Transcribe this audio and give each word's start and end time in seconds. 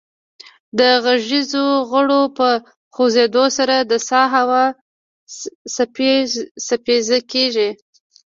د 0.79 0.79
غږیزو 1.03 1.65
غړو 1.89 2.21
په 2.37 2.47
خوځیدو 2.93 3.45
سره 3.57 3.75
د 3.91 3.93
سا 4.07 4.21
هوا 4.35 4.63
څپیزه 6.67 7.19
کیږي 7.31 7.69